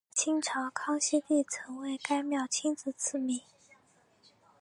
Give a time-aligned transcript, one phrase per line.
[0.15, 3.41] 清朝康熙帝曾为该庙亲自赐名。